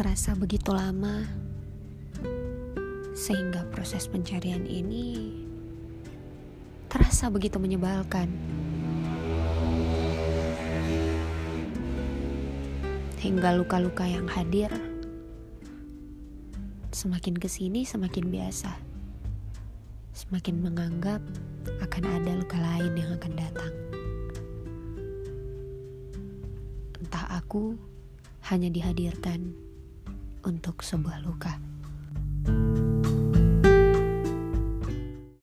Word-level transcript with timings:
terasa 0.00 0.32
begitu 0.32 0.72
lama, 0.72 1.28
sehingga 3.12 3.68
proses 3.68 4.08
pencarian 4.08 4.64
ini 4.64 5.36
terasa 6.88 7.28
begitu 7.28 7.60
menyebalkan. 7.60 8.32
Hingga 13.20 13.60
luka-luka 13.60 14.08
yang 14.08 14.24
hadir 14.24 14.72
semakin 16.96 17.36
ke 17.36 17.52
sini 17.52 17.84
semakin 17.84 18.32
biasa, 18.32 18.72
semakin 20.16 20.64
menganggap 20.64 21.20
akan 21.84 22.04
ada 22.08 22.40
luka 22.40 22.56
lain 22.56 22.96
yang 22.96 23.12
akan 23.20 23.32
datang. 23.36 23.74
Entah 27.04 27.36
aku 27.36 27.76
hanya 28.48 28.72
dihadirkan 28.72 29.68
untuk 30.44 30.80
sebuah 30.84 31.22
luka. 31.24 31.69